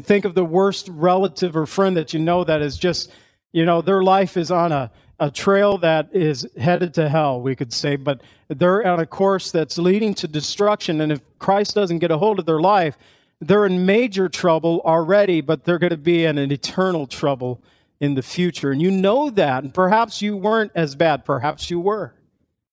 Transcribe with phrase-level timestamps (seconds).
[0.00, 3.12] Think of the worst relative or friend that you know that is just,
[3.52, 7.54] you know, their life is on a, a trail that is headed to hell, we
[7.54, 11.00] could say, but they're on a course that's leading to destruction.
[11.00, 12.98] And if Christ doesn't get a hold of their life,
[13.40, 17.62] they're in major trouble already, but they're going to be in an eternal trouble
[18.00, 18.72] in the future.
[18.72, 19.62] And you know that.
[19.62, 22.14] And perhaps you weren't as bad, perhaps you were.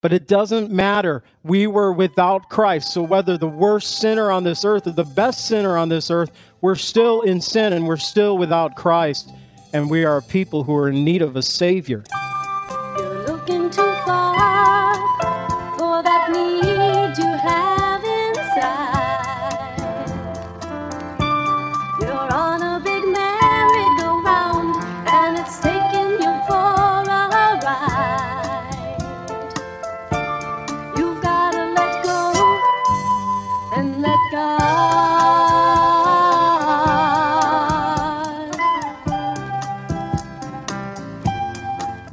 [0.02, 1.24] But it doesn't matter.
[1.44, 2.92] We were without Christ.
[2.92, 6.32] So whether the worst sinner on this earth or the best sinner on this earth,
[6.62, 9.34] we're still in sin and we're still without Christ.
[9.74, 12.04] And we are people who are in need of a Savior.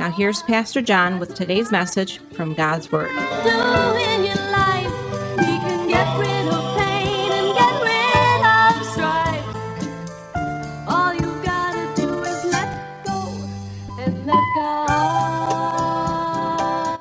[0.00, 3.10] Now, here's Pastor John with today's message from God's Word.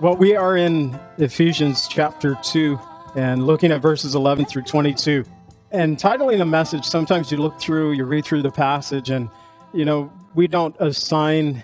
[0.01, 2.77] Well, we are in Ephesians chapter 2
[3.15, 5.23] and looking at verses 11 through 22.
[5.71, 9.29] And titling a message, sometimes you look through, you read through the passage, and,
[9.73, 11.63] you know, we don't assign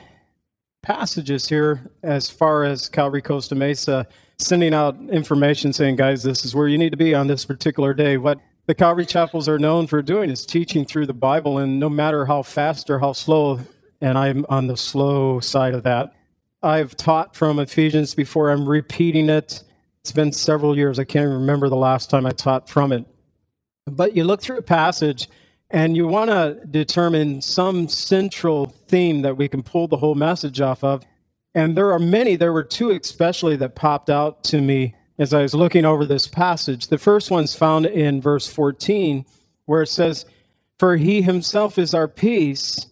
[0.87, 4.07] passages here as far as Calvary Costa Mesa
[4.39, 7.93] sending out information saying, guys, this is where you need to be on this particular
[7.93, 8.15] day.
[8.15, 11.89] What the Calvary chapels are known for doing is teaching through the Bible, and no
[11.89, 13.59] matter how fast or how slow,
[13.99, 16.13] and I'm on the slow side of that,
[16.63, 18.49] I've taught from Ephesians before.
[18.49, 19.61] I'm repeating it.
[19.99, 20.99] It's been several years.
[20.99, 23.03] I can't remember the last time I taught from it.
[23.87, 25.27] But you look through a passage
[25.69, 30.61] and you want to determine some central theme that we can pull the whole message
[30.61, 31.03] off of.
[31.53, 35.41] And there are many, there were two especially that popped out to me as I
[35.41, 36.87] was looking over this passage.
[36.87, 39.25] The first one's found in verse 14,
[39.65, 40.25] where it says,
[40.77, 42.85] For he himself is our peace,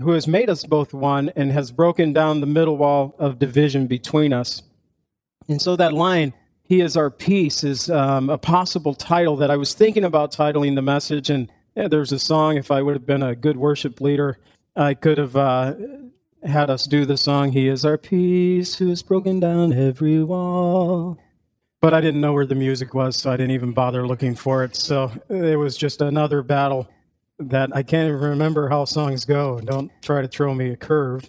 [0.00, 3.86] who has made us both one and has broken down the middle wall of division
[3.86, 4.62] between us.
[5.48, 6.32] And so that line,
[6.62, 10.76] He is our peace, is um, a possible title that I was thinking about titling
[10.76, 11.28] the message.
[11.28, 12.56] And yeah, there's a song.
[12.56, 14.38] If I would have been a good worship leader,
[14.76, 15.74] I could have uh,
[16.44, 21.18] had us do the song, He is our peace, who has broken down every wall.
[21.80, 24.64] But I didn't know where the music was, so I didn't even bother looking for
[24.64, 24.76] it.
[24.76, 26.88] So it was just another battle
[27.38, 29.60] that I can't even remember how songs go.
[29.60, 31.28] Don't try to throw me a curve.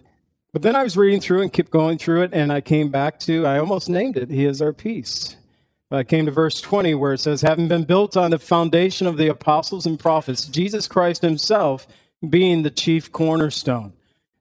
[0.51, 3.19] But then I was reading through and kept going through it, and I came back
[3.21, 5.35] to, I almost named it, He is our peace.
[5.91, 9.07] Uh, I came to verse 20 where it says, Having been built on the foundation
[9.07, 11.87] of the apostles and prophets, Jesus Christ himself
[12.29, 13.93] being the chief cornerstone.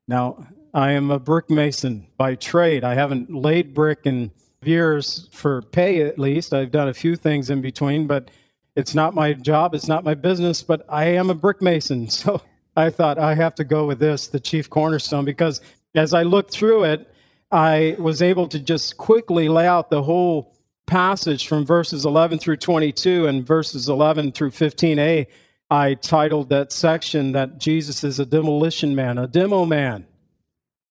[0.09, 2.85] Now, I am a brick mason by trade.
[2.85, 4.31] I haven't laid brick in
[4.63, 6.55] years for pay, at least.
[6.55, 8.31] I've done a few things in between, but
[8.75, 12.09] it's not my job, it's not my business, but I am a brick mason.
[12.23, 12.41] So
[12.75, 15.61] I thought I have to go with this, the chief cornerstone, because
[15.95, 17.13] as I looked through it,
[17.51, 20.57] I was able to just quickly lay out the whole
[20.93, 25.27] passage from verses 11 through 22 and verses 11 through 15a,
[25.71, 30.07] I titled that section that Jesus is a demolition man, a demo man,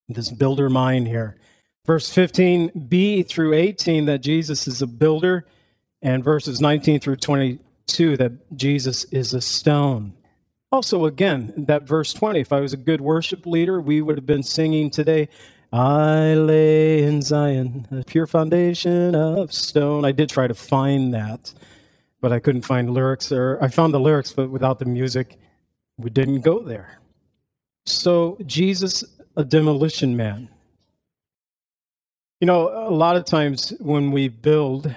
[0.10, 1.38] this builder mind here.
[1.86, 5.46] Verse 15b through 18, that Jesus is a builder,
[6.02, 10.14] and verses 19 through 22, that Jesus is a stone.
[10.72, 14.26] Also, again, that verse 20, if I was a good worship leader, we would have
[14.26, 15.30] been singing today,
[15.72, 20.04] I lay in Zion, a pure foundation of stone.
[20.04, 21.54] I did try to find that,
[22.20, 25.38] but I couldn't find lyrics, or I found the lyrics, but without the music,
[25.98, 27.00] we didn't go there.
[27.86, 29.06] So, Jesus,
[29.38, 30.50] a demolition man.
[32.42, 34.94] You know, a lot of times when we build,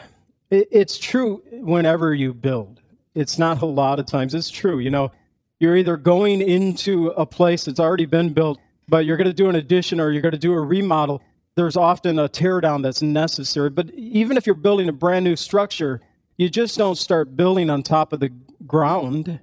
[0.51, 2.81] it's true whenever you build.
[3.15, 4.81] It's not a lot of times, it's true.
[4.81, 5.13] You know,
[5.61, 8.59] you're either going into a place that's already been built
[8.89, 11.23] but you're going to do an addition or you're going to do a remodel,
[11.57, 13.71] there's often a teardown that's necessary.
[13.71, 16.01] But even if you're building a brand new structure,
[16.37, 18.31] you just don't start building on top of the
[18.67, 19.39] ground.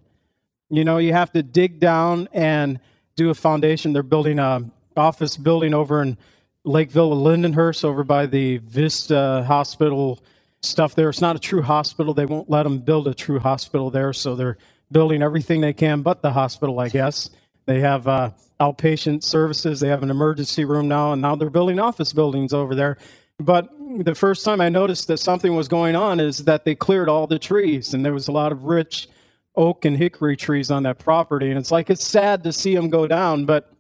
[0.70, 2.80] You know, you have to dig down and
[3.16, 3.94] do a foundation.
[3.94, 4.64] They're building a,
[4.98, 6.18] office building over in
[6.64, 10.20] Lake Villa, Lindenhurst, over by the Vista Hospital
[10.62, 11.10] stuff there.
[11.10, 12.14] It's not a true hospital.
[12.14, 14.58] They won't let them build a true hospital there, so they're
[14.92, 17.30] building everything they can but the hospital, I guess.
[17.66, 19.80] They have uh, outpatient services.
[19.80, 22.98] They have an emergency room now, and now they're building office buildings over there.
[23.40, 27.10] But the first time I noticed that something was going on is that they cleared
[27.10, 29.10] all the trees, and there was a lot of rich
[29.56, 31.50] oak and hickory trees on that property.
[31.50, 33.74] And it's like it's sad to see them go down, but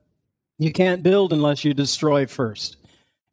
[0.57, 2.77] you can't build unless you destroy first.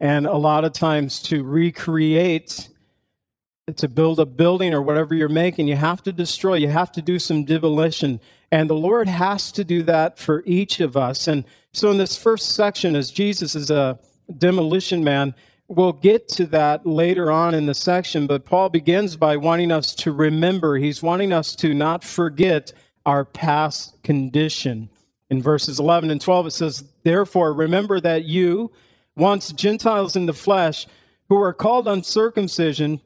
[0.00, 2.68] And a lot of times to recreate
[3.76, 7.02] to build a building or whatever you're making, you have to destroy, you have to
[7.02, 8.20] do some demolition.
[8.50, 11.28] And the Lord has to do that for each of us.
[11.28, 13.98] And so, in this first section, as Jesus is a
[14.38, 15.34] demolition man,
[15.68, 18.26] we'll get to that later on in the section.
[18.26, 22.72] But Paul begins by wanting us to remember, he's wanting us to not forget
[23.04, 24.88] our past condition.
[25.30, 28.72] In verses 11 and 12, it says, Therefore, remember that you,
[29.14, 30.86] once Gentiles in the flesh,
[31.28, 33.00] who are called uncircumcision,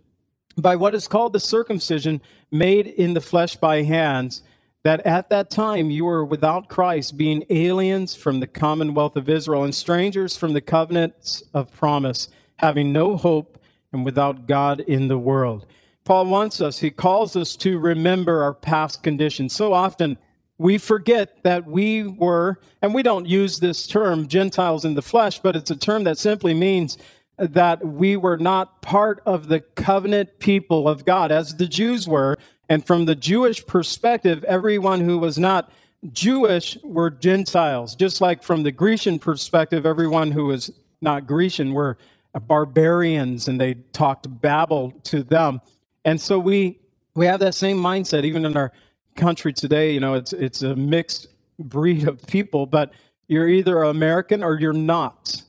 [0.56, 2.20] by what is called the circumcision
[2.50, 4.42] made in the flesh by hands,
[4.84, 9.64] that at that time you were without Christ, being aliens from the commonwealth of Israel
[9.64, 13.58] and strangers from the covenants of promise, having no hope
[13.92, 15.66] and without God in the world.
[16.04, 19.48] Paul wants us, he calls us to remember our past condition.
[19.48, 20.18] So often
[20.58, 25.38] we forget that we were, and we don't use this term, Gentiles in the flesh,
[25.38, 26.98] but it's a term that simply means
[27.38, 32.36] that we were not part of the covenant people of God, as the Jews were.
[32.68, 35.72] And from the Jewish perspective, everyone who was not
[36.12, 37.94] Jewish were Gentiles.
[37.94, 40.70] Just like from the Grecian perspective, everyone who was
[41.00, 41.98] not Grecian were
[42.40, 45.60] barbarians and they talked Babel to them.
[46.04, 46.78] And so we
[47.14, 48.72] we have that same mindset even in our
[49.16, 49.92] country today.
[49.92, 51.28] You know, it's it's a mixed
[51.58, 52.92] breed of people, but
[53.28, 55.42] you're either American or you're not.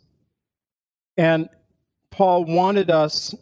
[1.17, 1.49] And
[2.13, 3.33] Paul wanted us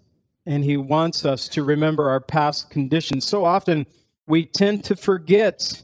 [0.46, 3.26] and he wants us to remember our past conditions.
[3.26, 3.86] So often
[4.28, 5.84] we tend to forget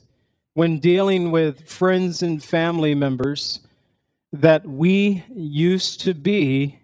[0.53, 3.59] when dealing with friends and family members
[4.31, 6.79] that we used to be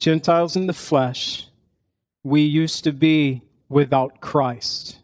[0.00, 1.46] Gentiles in the flesh.
[2.24, 4.96] We used to be without Christ.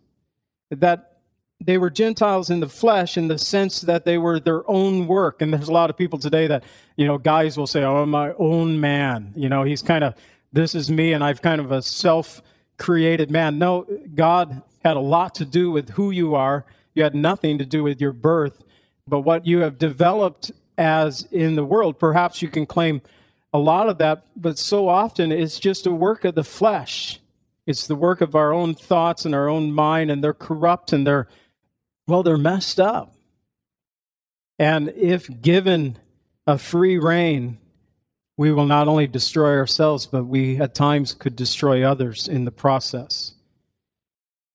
[0.70, 1.11] That
[1.64, 5.42] they were Gentiles in the flesh in the sense that they were their own work.
[5.42, 6.64] And there's a lot of people today that,
[6.96, 9.32] you know, guys will say, Oh, I'm my own man.
[9.36, 10.14] You know, he's kind of,
[10.52, 12.42] this is me and I've kind of a self
[12.78, 13.58] created man.
[13.58, 16.64] No, God had a lot to do with who you are.
[16.94, 18.62] You had nothing to do with your birth.
[19.06, 23.02] But what you have developed as in the world, perhaps you can claim
[23.52, 27.20] a lot of that, but so often it's just a work of the flesh.
[27.66, 31.06] It's the work of our own thoughts and our own mind, and they're corrupt and
[31.06, 31.28] they're
[32.12, 33.14] well, they're messed up.
[34.58, 35.96] And if given
[36.46, 37.58] a free rein,
[38.36, 42.50] we will not only destroy ourselves, but we at times could destroy others in the
[42.50, 43.32] process.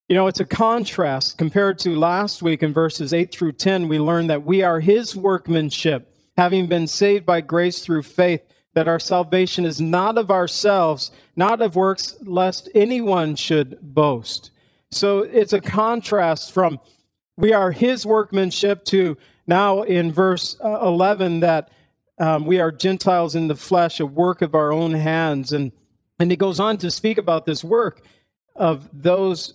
[0.07, 3.87] You know, it's a contrast compared to last week in verses 8 through 10.
[3.87, 8.41] We learned that we are His workmanship, having been saved by grace through faith,
[8.75, 14.51] that our salvation is not of ourselves, not of works, lest anyone should boast.
[14.91, 16.79] So it's a contrast from
[17.37, 21.69] we are his workmanship to now in verse uh, 11 that
[22.19, 25.53] um, we are Gentiles in the flesh, a work of our own hands.
[25.53, 25.71] And,
[26.19, 28.01] and he goes on to speak about this work
[28.55, 29.53] of those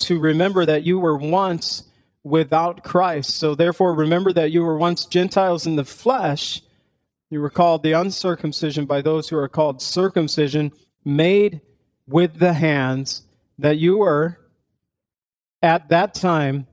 [0.00, 1.82] to remember that you were once
[2.22, 3.30] without Christ.
[3.30, 6.62] So therefore, remember that you were once Gentiles in the flesh.
[7.30, 10.70] You were called the uncircumcision by those who are called circumcision,
[11.04, 11.60] made
[12.06, 13.22] with the hands,
[13.58, 14.38] that you were
[15.62, 16.67] at that time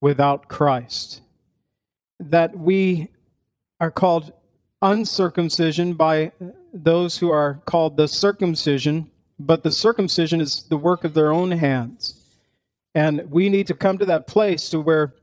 [0.00, 1.20] without Christ.
[2.20, 3.08] That we
[3.80, 4.32] are called
[4.82, 6.32] uncircumcision by
[6.72, 11.50] those who are called the circumcision, but the circumcision is the work of their own
[11.50, 12.14] hands.
[12.94, 15.14] And we need to come to that place to where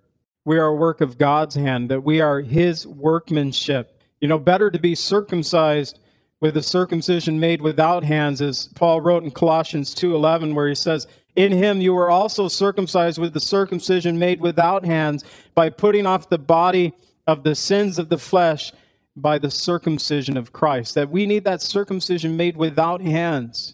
[0.46, 4.00] we are a work of God's hand, that we are his workmanship.
[4.22, 6.00] You know, better to be circumcised
[6.40, 11.08] with a circumcision made without hands, as Paul wrote in Colossians 2:11, where he says,
[11.36, 15.24] in him you were also circumcised with the circumcision made without hands,
[15.54, 16.94] by putting off the body
[17.28, 18.72] of the sins of the flesh
[19.16, 20.96] by the circumcision of Christ.
[20.96, 23.74] That we need that circumcision made without hands,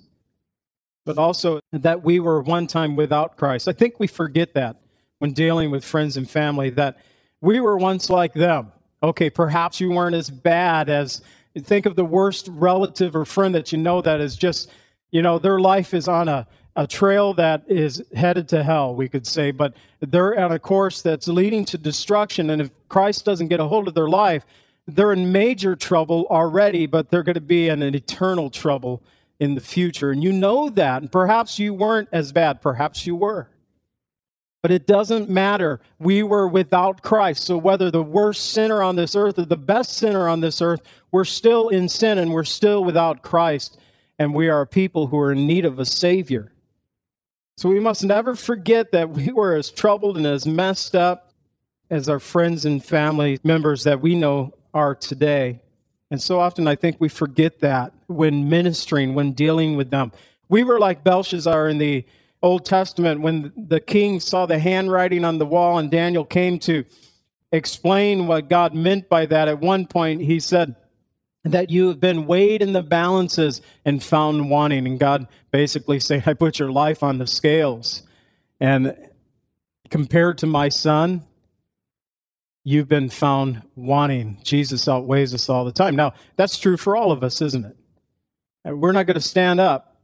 [1.06, 3.68] but also that we were one time without Christ.
[3.68, 4.78] I think we forget that
[5.20, 6.98] when dealing with friends and family, that
[7.42, 8.72] we were once like them.
[9.04, 11.22] Okay, perhaps you weren't as bad as
[11.60, 14.70] think of the worst relative or friend that you know that is just,
[15.10, 19.10] you know, their life is on a a trail that is headed to hell, we
[19.10, 22.50] could say, but they're on a course that's leading to destruction.
[22.50, 24.46] And if Christ doesn't get a hold of their life,
[24.88, 29.02] they're in major trouble already, but they're going to be in an eternal trouble
[29.40, 30.12] in the future.
[30.12, 31.02] And you know that.
[31.02, 32.62] And perhaps you weren't as bad.
[32.62, 33.48] Perhaps you were.
[34.62, 35.82] But it doesn't matter.
[36.00, 37.46] We were without Christ.
[37.46, 40.82] So whether the worst sinner on this earth or the best sinner on this earth,
[41.12, 43.80] we're still in sin and we're still without Christ.
[44.20, 46.52] And we are people who are in need of a Savior.
[47.62, 51.32] So we must never forget that we were as troubled and as messed up
[51.92, 55.62] as our friends and family members that we know are today.
[56.10, 60.12] And so often I think we forget that when ministering, when dealing with them.
[60.50, 62.04] We were like Belshazzar in the
[62.42, 66.84] Old Testament when the king saw the handwriting on the wall and Daniel came to
[67.52, 69.48] explain what God meant by that.
[69.48, 70.76] At one point, he said,
[71.44, 74.86] that you have been weighed in the balances and found wanting.
[74.86, 78.04] And God basically saying, I put your life on the scales.
[78.60, 78.96] And
[79.90, 81.24] compared to my son,
[82.64, 84.38] you've been found wanting.
[84.44, 85.96] Jesus outweighs us all the time.
[85.96, 87.76] Now, that's true for all of us, isn't it?
[88.64, 90.00] We're not going to stand up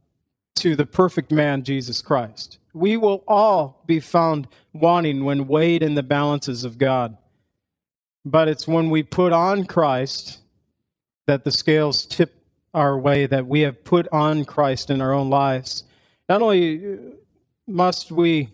[0.56, 2.58] to the perfect man, Jesus Christ.
[2.74, 7.16] We will all be found wanting when weighed in the balances of God.
[8.24, 10.38] But it's when we put on Christ
[11.28, 12.34] that the scales tip
[12.72, 15.84] our way, that we have put on Christ in our own lives.
[16.26, 16.98] Not only
[17.66, 18.48] must we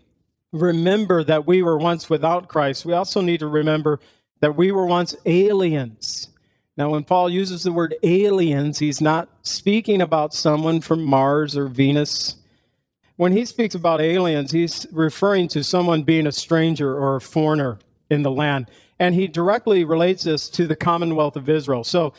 [0.53, 4.01] remember that we were once without Christ, we also need to remember
[4.41, 6.29] that we were once aliens.
[6.77, 11.69] Now, when Paul uses the word aliens, he's not speaking about someone from Mars or
[11.69, 12.35] Venus.
[13.15, 17.79] When he speaks about aliens, he's referring to someone being a stranger or a foreigner
[18.11, 18.69] in the land.
[18.99, 21.85] And he directly relates this to the commonwealth of Israel.
[21.85, 22.15] So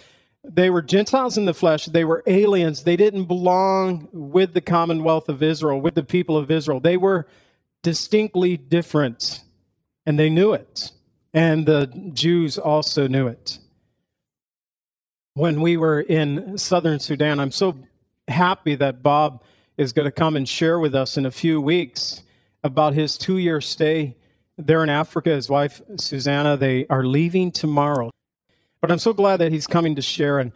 [0.49, 1.85] they were Gentiles in the flesh.
[1.85, 2.83] They were aliens.
[2.83, 6.79] They didn't belong with the commonwealth of Israel, with the people of Israel.
[6.79, 7.27] They were
[7.83, 9.41] distinctly different,
[10.05, 10.91] and they knew it.
[11.33, 13.59] And the Jews also knew it.
[15.33, 17.77] When we were in southern Sudan, I'm so
[18.27, 19.43] happy that Bob
[19.77, 22.23] is going to come and share with us in a few weeks
[22.63, 24.15] about his two year stay
[24.57, 25.31] there in Africa.
[25.31, 28.11] His wife, Susanna, they are leaving tomorrow.
[28.85, 30.51] But I'm so glad that he's coming to share and,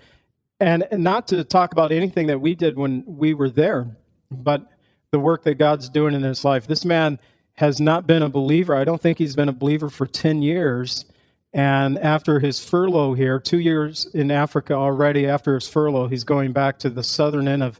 [0.60, 3.88] and not to talk about anything that we did when we were there,
[4.30, 4.72] but
[5.10, 6.68] the work that God's doing in his life.
[6.68, 7.18] This man
[7.56, 8.76] has not been a believer.
[8.76, 11.06] I don't think he's been a believer for 10 years.
[11.54, 16.52] And after his furlough here, two years in Africa already, after his furlough, he's going
[16.52, 17.80] back to the southern end of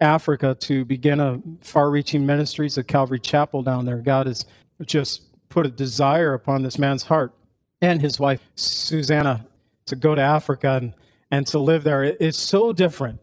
[0.00, 3.98] Africa to begin a far reaching ministries at Calvary Chapel down there.
[3.98, 4.44] God has
[4.84, 7.32] just put a desire upon this man's heart
[7.80, 9.46] and his wife, Susanna,
[9.86, 10.94] to go to Africa and,
[11.30, 12.04] and to live there.
[12.04, 13.20] It's so different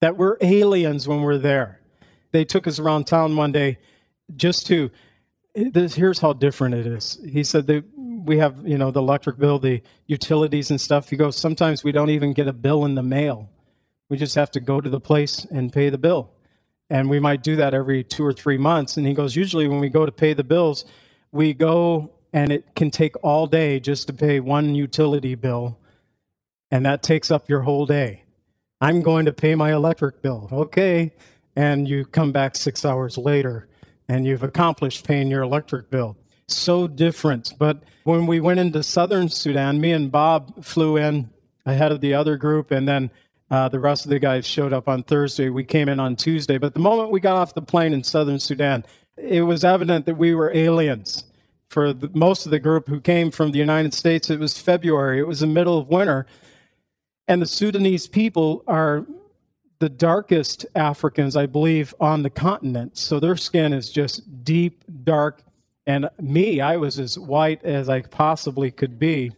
[0.00, 1.80] that we're aliens when we're there.
[2.32, 3.78] They took us around town one day
[4.36, 4.90] just to
[5.54, 7.20] this, here's how different it is.
[7.28, 11.10] He said that we have you know the electric bill the utilities and stuff.
[11.10, 13.50] He goes sometimes we don't even get a bill in the mail.
[14.08, 16.30] We just have to go to the place and pay the bill.
[16.88, 18.96] And we might do that every two or three months.
[18.96, 20.84] And he goes usually when we go to pay the bills
[21.32, 25.78] we go and it can take all day just to pay one utility bill
[26.72, 28.24] and that takes up your whole day
[28.80, 31.12] i'm going to pay my electric bill okay
[31.56, 33.68] and you come back six hours later
[34.08, 36.16] and you've accomplished paying your electric bill.
[36.46, 37.54] So different.
[37.58, 41.30] But when we went into southern Sudan, me and Bob flew in
[41.64, 43.10] ahead of the other group, and then
[43.50, 45.48] uh, the rest of the guys showed up on Thursday.
[45.48, 46.58] We came in on Tuesday.
[46.58, 48.84] But the moment we got off the plane in southern Sudan,
[49.16, 51.24] it was evident that we were aliens.
[51.68, 55.20] For the, most of the group who came from the United States, it was February,
[55.20, 56.26] it was the middle of winter.
[57.28, 59.06] And the Sudanese people are
[59.78, 62.96] the darkest Africans, I believe, on the continent.
[62.96, 65.42] So their skin is just deep, dark.
[65.86, 69.32] And me, I was as white as I possibly could be.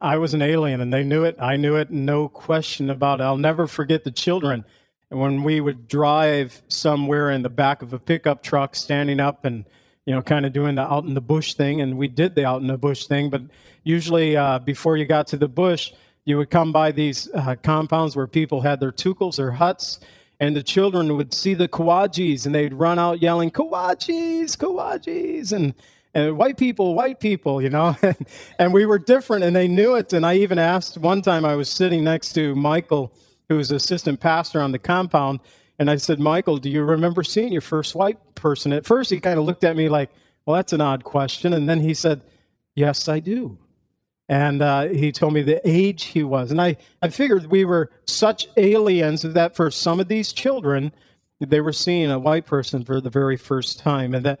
[0.00, 1.36] I was an alien, and they knew it.
[1.40, 3.24] I knew it, no question about it.
[3.24, 4.64] I'll never forget the children.
[5.10, 9.44] And when we would drive somewhere in the back of a pickup truck, standing up
[9.44, 9.64] and
[10.08, 12.46] you know, kind of doing the out in the bush thing, and we did the
[12.46, 13.28] out in the bush thing.
[13.28, 13.42] But
[13.84, 15.92] usually, uh, before you got to the bush,
[16.28, 19.98] you would come by these uh, compounds where people had their tukuls or huts,
[20.40, 25.72] and the children would see the kawajis and they'd run out yelling, Kawajis, Kawajis, and,
[26.12, 27.96] and white people, white people, you know.
[28.58, 30.12] and we were different and they knew it.
[30.12, 33.10] And I even asked one time, I was sitting next to Michael,
[33.48, 35.40] who was assistant pastor on the compound,
[35.78, 38.74] and I said, Michael, do you remember seeing your first white person?
[38.74, 40.10] At first, he kind of looked at me like,
[40.44, 41.54] well, that's an odd question.
[41.54, 42.20] And then he said,
[42.74, 43.58] Yes, I do.
[44.28, 46.50] And uh, he told me the age he was.
[46.50, 50.92] And I, I figured we were such aliens that for some of these children,
[51.40, 54.14] they were seeing a white person for the very first time.
[54.14, 54.40] And that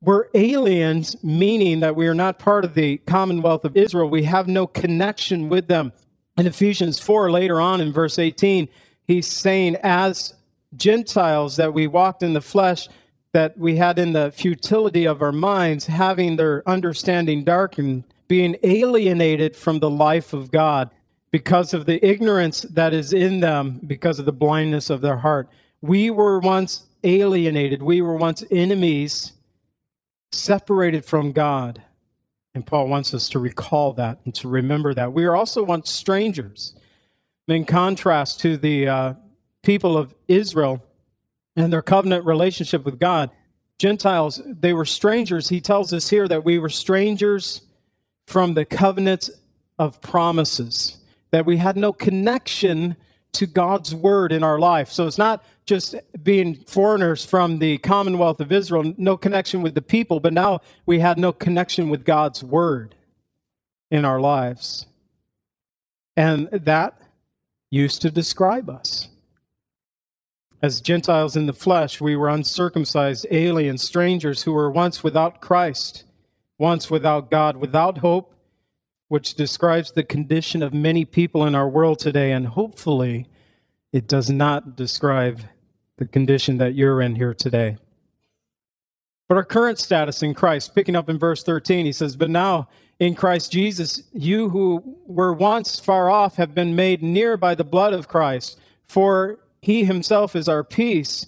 [0.00, 4.08] we're aliens, meaning that we are not part of the commonwealth of Israel.
[4.08, 5.92] We have no connection with them.
[6.36, 8.68] In Ephesians 4, later on in verse 18,
[9.04, 10.34] he's saying, As
[10.76, 12.88] Gentiles that we walked in the flesh,
[13.32, 19.56] that we had in the futility of our minds, having their understanding darkened, being alienated
[19.56, 20.90] from the life of God
[21.30, 25.48] because of the ignorance that is in them, because of the blindness of their heart.
[25.82, 29.32] We were once alienated, we were once enemies,
[30.32, 31.82] separated from God.
[32.54, 35.12] And Paul wants us to recall that and to remember that.
[35.12, 36.74] We are also once strangers.
[37.48, 39.14] In contrast to the uh,
[39.62, 40.82] people of Israel
[41.54, 43.30] and their covenant relationship with God,
[43.78, 45.50] Gentiles, they were strangers.
[45.50, 47.60] He tells us here that we were strangers
[48.26, 49.30] from the covenants
[49.78, 50.98] of promises,
[51.30, 52.96] that we had no connection
[53.32, 54.90] to God's word in our life.
[54.90, 59.82] So it's not just being foreigners from the Commonwealth of Israel, no connection with the
[59.82, 62.94] people, but now we had no connection with God's word
[63.90, 64.86] in our lives.
[66.16, 66.98] And that
[67.70, 69.08] used to describe us.
[70.62, 76.04] As Gentiles in the flesh, we were uncircumcised, aliens, strangers who were once without Christ,
[76.58, 78.34] once without God, without hope,
[79.08, 82.32] which describes the condition of many people in our world today.
[82.32, 83.28] And hopefully,
[83.92, 85.40] it does not describe
[85.96, 87.76] the condition that you're in here today.
[89.28, 92.68] But our current status in Christ, picking up in verse 13, he says, But now
[92.98, 97.64] in Christ Jesus, you who were once far off have been made near by the
[97.64, 98.58] blood of Christ.
[98.88, 101.26] For he himself is our peace,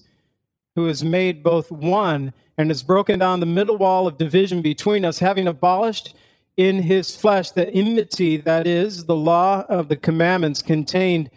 [0.78, 5.04] who has made both one and has broken down the middle wall of division between
[5.04, 6.14] us, having abolished
[6.56, 11.30] in his flesh the enmity that is the law of the commandments contained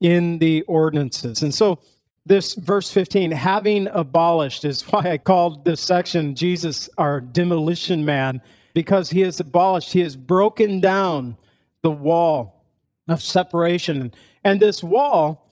[0.00, 1.42] in the ordinances.
[1.42, 1.80] And so,
[2.24, 8.40] this verse 15, having abolished, is why I called this section Jesus our demolition man,
[8.74, 11.36] because he has abolished, he has broken down
[11.82, 12.64] the wall
[13.08, 14.12] of separation.
[14.44, 15.44] And this wall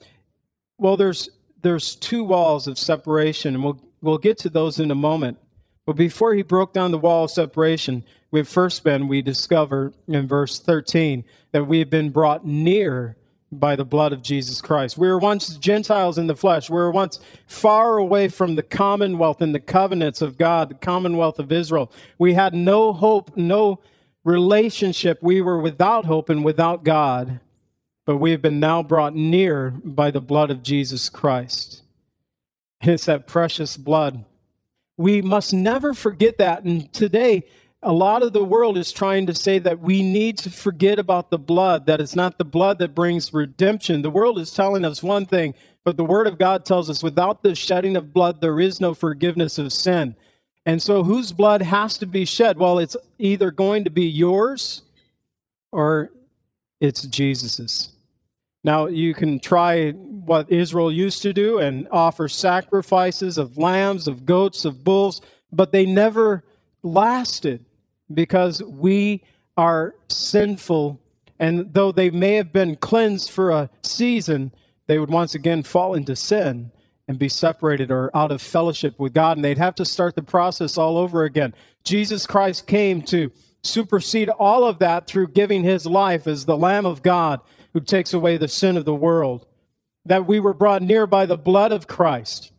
[0.77, 1.29] well, there's
[1.63, 5.39] there's two walls of separation, and we'll we'll get to those in a moment.
[5.85, 10.27] But before he broke down the wall of separation, we've first been, we discover in
[10.27, 13.17] verse 13 that we have been brought near
[13.51, 14.97] by the blood of Jesus Christ.
[14.97, 16.69] We were once Gentiles in the flesh.
[16.69, 21.37] We were once far away from the commonwealth and the covenants of God, the commonwealth
[21.37, 21.91] of Israel.
[22.17, 23.79] We had no hope, no
[24.23, 25.19] relationship.
[25.21, 27.41] We were without hope and without God
[28.05, 31.83] but we have been now brought near by the blood of Jesus Christ.
[32.81, 34.25] It's that precious blood.
[34.97, 36.63] We must never forget that.
[36.63, 37.43] And today,
[37.81, 41.29] a lot of the world is trying to say that we need to forget about
[41.29, 44.01] the blood, that it's not the blood that brings redemption.
[44.01, 47.43] The world is telling us one thing, but the Word of God tells us without
[47.43, 50.15] the shedding of blood, there is no forgiveness of sin.
[50.65, 52.57] And so, whose blood has to be shed?
[52.57, 54.81] Well, it's either going to be yours
[55.71, 56.09] or
[56.79, 57.92] it's Jesus's.
[58.63, 64.25] Now, you can try what Israel used to do and offer sacrifices of lambs, of
[64.25, 65.21] goats, of bulls,
[65.51, 66.43] but they never
[66.81, 67.65] lasted
[68.13, 69.23] because we
[69.57, 70.99] are sinful.
[71.39, 74.53] And though they may have been cleansed for a season,
[74.87, 76.71] they would once again fall into sin
[77.09, 79.37] and be separated or out of fellowship with God.
[79.37, 81.53] And they'd have to start the process all over again.
[81.83, 83.29] Jesus Christ came to
[83.63, 87.41] supersede all of that through giving his life as the Lamb of God
[87.73, 89.45] who takes away the sin of the world,
[90.05, 92.51] that we were brought near by the blood of Christ.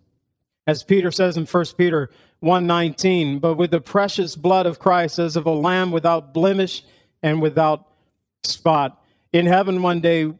[0.67, 2.11] As Peter says in 1 Peter
[2.43, 6.83] 1:19, but with the precious blood of Christ as of a lamb without blemish
[7.23, 7.87] and without
[8.43, 9.03] spot.
[9.33, 10.33] In heaven one day,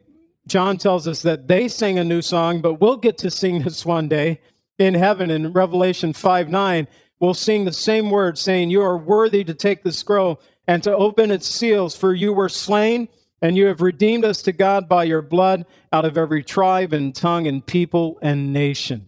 [0.47, 3.85] John tells us that they sing a new song, but we'll get to sing this
[3.85, 4.39] one day
[4.77, 6.87] in heaven in Revelation 5 9.
[7.19, 10.95] We'll sing the same words, saying, You are worthy to take the scroll and to
[10.95, 13.07] open its seals, for you were slain
[13.45, 17.13] and you have redeemed us to God by your blood out of every tribe and
[17.13, 19.07] tongue and people and nation.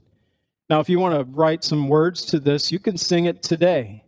[0.70, 4.04] Now, if you want to write some words to this, you can sing it today.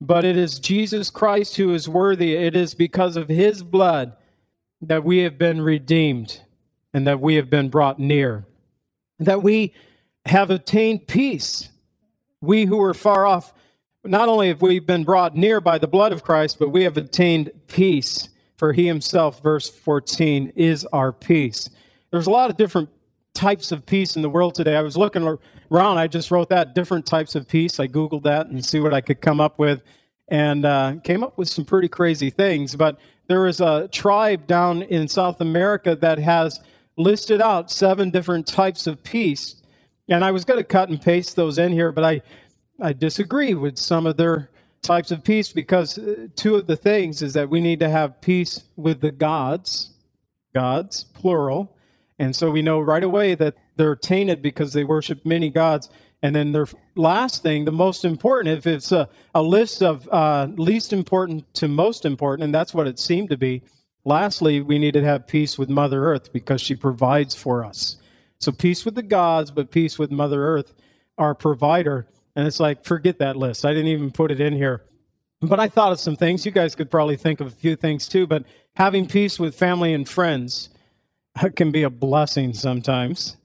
[0.00, 2.36] But it is Jesus Christ who is worthy.
[2.36, 4.14] It is because of his blood
[4.82, 6.40] that we have been redeemed
[6.94, 8.44] and that we have been brought near,
[9.18, 9.74] that we
[10.26, 11.70] have attained peace.
[12.40, 13.52] We who were far off,
[14.04, 16.96] not only have we been brought near by the blood of Christ, but we have
[16.96, 21.68] attained peace for he himself, verse 14, is our peace.
[22.10, 22.88] There's a lot of different
[23.34, 24.76] types of peace in the world today.
[24.76, 25.38] I was looking
[25.70, 27.80] around, I just wrote that different types of peace.
[27.80, 29.82] I Googled that and see what I could come up with,
[30.28, 32.76] and uh, came up with some pretty crazy things.
[32.76, 36.60] But there is a tribe down in South America that has
[36.96, 39.56] listed out seven different types of peace.
[40.08, 42.22] And I was going to cut and paste those in here, but I,
[42.80, 44.50] I disagree with some of their
[44.82, 48.20] types of peace because uh, two of the things is that we need to have
[48.20, 49.92] peace with the gods
[50.52, 51.76] gods, plural.
[52.18, 55.90] And so we know right away that they're tainted because they worship many gods.
[56.22, 60.46] And then their last thing, the most important, if it's a, a list of uh,
[60.56, 63.62] least important to most important, and that's what it seemed to be.
[64.04, 67.96] Lastly, we need to have peace with Mother Earth because she provides for us.
[68.40, 70.74] So peace with the gods, but peace with Mother Earth,
[71.18, 72.06] our provider.
[72.34, 73.64] And it's like, forget that list.
[73.64, 74.82] I didn't even put it in here.
[75.40, 76.46] But I thought of some things.
[76.46, 78.26] You guys could probably think of a few things too.
[78.26, 80.70] But having peace with family and friends
[81.56, 83.36] can be a blessing sometimes,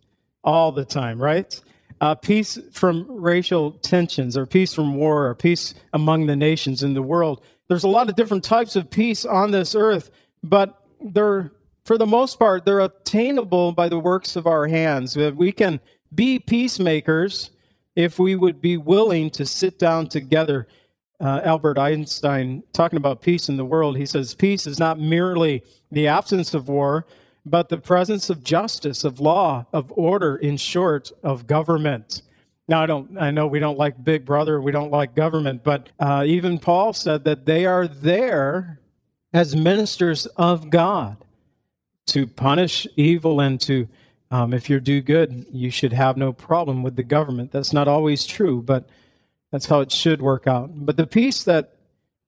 [0.43, 1.59] all the time, right?
[1.99, 6.93] Uh, peace from racial tensions, or peace from war, or peace among the nations in
[6.93, 7.41] the world.
[7.67, 10.11] There's a lot of different types of peace on this earth,
[10.43, 11.51] but they're,
[11.85, 15.17] for the most part, they're attainable by the works of our hands.
[15.17, 15.79] We can
[16.13, 17.49] be peacemakers
[17.97, 20.67] if we would be willing to sit down together.
[21.19, 25.63] Uh, Albert Einstein, talking about peace in the world, he says, Peace is not merely
[25.91, 27.07] the absence of war,
[27.43, 32.21] but the presence of justice, of law, of order, in short, of government.
[32.67, 33.17] Now, I don't.
[33.17, 36.93] I know we don't like Big Brother, we don't like government, but uh, even Paul
[36.93, 38.79] said that they are there
[39.33, 41.17] as ministers of God
[42.07, 43.87] to punish evil and to,
[44.31, 47.51] um, if you're do good, you should have no problem with the government.
[47.51, 48.87] That's not always true, but
[49.51, 50.69] that's how it should work out.
[50.73, 51.77] But the peace that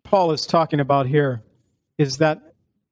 [0.03, 1.43] Paul is talking about here
[1.97, 2.49] is that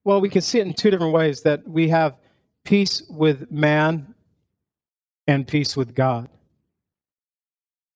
[0.07, 2.15] well, we can see it in two different ways that we have
[2.63, 4.13] peace with man
[5.27, 6.29] and peace with God.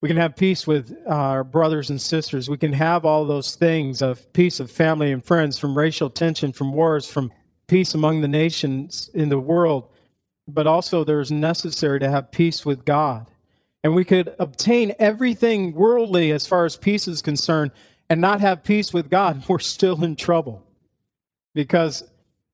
[0.01, 2.49] We can have peace with our brothers and sisters.
[2.49, 6.51] We can have all those things of peace of family and friends, from racial tension,
[6.51, 7.31] from wars, from
[7.67, 9.87] peace among the nations in the world.
[10.47, 13.27] But also, there's necessary to have peace with God.
[13.83, 17.71] And we could obtain everything worldly as far as peace is concerned
[18.09, 19.43] and not have peace with God.
[19.49, 20.63] We're still in trouble
[21.53, 22.03] because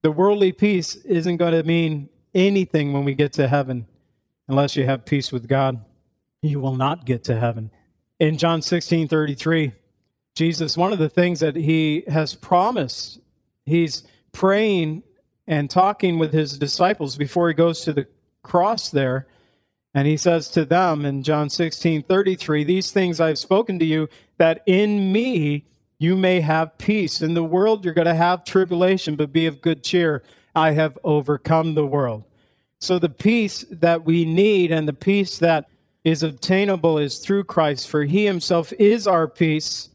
[0.03, 3.87] the worldly peace isn't going to mean anything when we get to heaven
[4.47, 5.83] unless you have peace with God.
[6.41, 7.71] You will not get to heaven.
[8.19, 9.73] In John 16 33,
[10.35, 13.19] Jesus, one of the things that he has promised,
[13.65, 15.03] he's praying
[15.47, 18.07] and talking with his disciples before he goes to the
[18.43, 19.27] cross there.
[19.93, 24.09] And he says to them in John 16 33, These things I've spoken to you,
[24.37, 25.65] that in me
[25.99, 27.21] you may have peace.
[27.21, 30.23] In the world, you're going to have tribulation, but be of good cheer.
[30.55, 32.23] I have overcome the world.
[32.79, 35.67] So, the peace that we need and the peace that
[36.03, 39.89] is obtainable is through Christ, for he himself is our peace.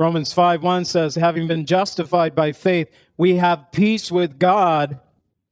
[0.00, 4.98] Romans 5 1 says, Having been justified by faith, we have peace with God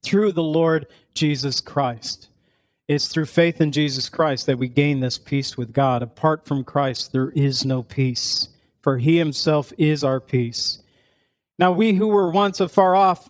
[0.02, 2.28] through the Lord Jesus Christ.
[2.88, 6.02] It's through faith in Jesus Christ that we gain this peace with God.
[6.02, 8.48] Apart from Christ, there is no peace
[8.88, 10.78] for he himself is our peace.
[11.58, 13.28] Now, we who were once afar off,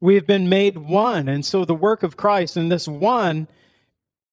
[0.00, 1.28] we have been made one.
[1.28, 3.48] And so the work of Christ and this one,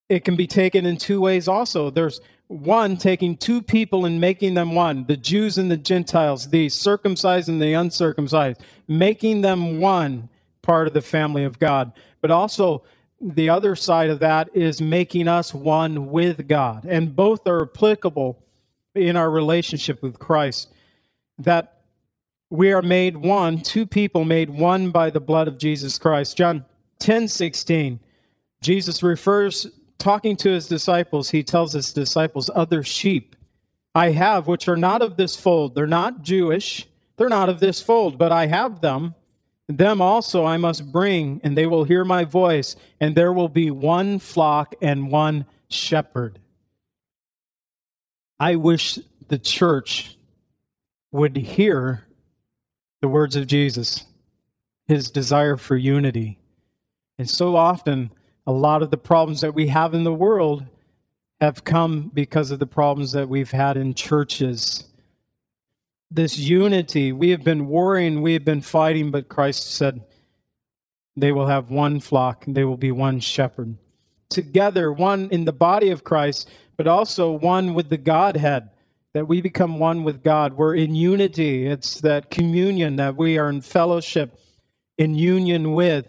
[0.08, 1.90] it can be taken in two ways also.
[1.90, 6.68] There's one taking two people and making them one the Jews and the Gentiles, the
[6.68, 10.28] circumcised and the uncircumcised, making them one
[10.62, 11.92] part of the family of God.
[12.20, 12.84] But also,
[13.20, 16.84] the other side of that is making us one with God.
[16.84, 18.42] And both are applicable
[18.94, 20.72] in our relationship with Christ
[21.38, 21.80] that
[22.50, 26.36] we are made one, two people made one by the blood of Jesus Christ.
[26.36, 26.64] John
[27.00, 28.00] 10 16,
[28.62, 29.66] Jesus refers,
[29.98, 33.36] talking to his disciples, he tells his disciples, Other sheep
[33.94, 35.74] I have, which are not of this fold.
[35.74, 39.14] They're not Jewish, they're not of this fold, but I have them.
[39.68, 43.70] Them also I must bring, and they will hear my voice, and there will be
[43.70, 46.38] one flock and one shepherd.
[48.38, 50.16] I wish the church
[51.10, 52.06] would hear
[53.00, 54.04] the words of Jesus,
[54.86, 56.38] his desire for unity.
[57.18, 58.10] And so often,
[58.46, 60.64] a lot of the problems that we have in the world
[61.40, 64.84] have come because of the problems that we've had in churches.
[66.10, 70.02] This unity, we have been warring, we have been fighting, but Christ said,
[71.16, 73.76] they will have one flock, they will be one shepherd.
[74.28, 78.70] Together, one in the body of Christ, but also one with the Godhead,
[79.14, 80.54] that we become one with God.
[80.54, 81.66] We're in unity.
[81.66, 84.38] It's that communion that we are in fellowship,
[84.98, 86.06] in union with.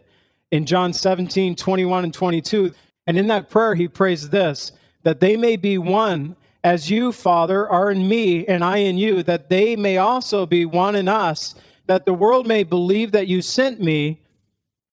[0.52, 2.74] In John 17, 21 and 22,
[3.06, 4.72] and in that prayer, he prays this
[5.04, 9.24] that they may be one as you, Father, are in me and I in you,
[9.24, 11.56] that they may also be one in us,
[11.86, 14.20] that the world may believe that you sent me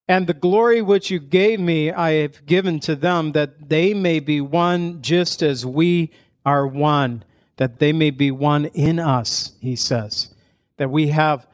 [0.07, 4.21] and the glory which you gave me, I have given to them, that they may
[4.21, 6.11] be one just as we
[6.45, 7.25] are one,
[7.57, 10.35] that they may be one in us, he says.
[10.77, 11.47] That we have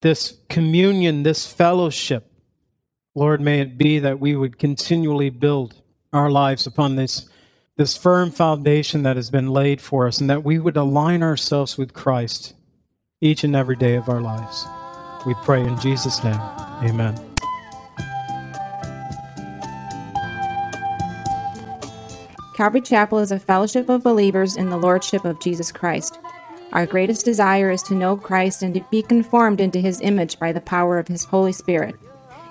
[0.00, 2.29] this communion, this fellowship
[3.14, 5.74] Lord, may it be that we would continually build
[6.12, 7.28] our lives upon this,
[7.76, 11.76] this firm foundation that has been laid for us, and that we would align ourselves
[11.76, 12.54] with Christ
[13.20, 14.64] each and every day of our lives.
[15.26, 16.40] We pray in Jesus' name.
[16.82, 17.18] Amen.
[22.54, 26.20] Calvary Chapel is a fellowship of believers in the Lordship of Jesus Christ.
[26.72, 30.52] Our greatest desire is to know Christ and to be conformed into his image by
[30.52, 31.96] the power of his Holy Spirit.